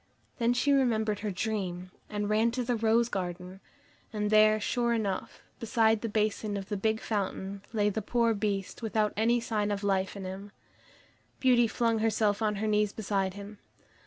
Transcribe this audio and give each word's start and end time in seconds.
Then 0.39 0.55
she 0.55 0.71
remembered 0.71 1.19
her 1.19 1.29
dream, 1.29 1.91
and 2.09 2.27
ran 2.27 2.49
to 2.53 2.63
the 2.63 2.75
rose 2.75 3.07
garden, 3.07 3.59
and 4.11 4.31
there, 4.31 4.59
sure 4.59 4.93
enough, 4.93 5.43
beside 5.59 6.01
the 6.01 6.09
basin 6.09 6.57
of 6.57 6.69
the 6.69 6.75
big 6.75 6.99
fountain, 6.99 7.61
lay 7.71 7.87
the 7.91 8.01
poor 8.01 8.33
Beast 8.33 8.81
without 8.81 9.13
any 9.15 9.39
sign 9.39 9.69
of 9.69 9.83
life 9.83 10.15
in 10.17 10.25
him. 10.25 10.51
Beauty 11.39 11.67
flung 11.67 11.99
herself 11.99 12.41
on 12.41 12.55
her 12.55 12.67
knees 12.67 12.91
beside 12.93 13.35
him. 13.35 13.59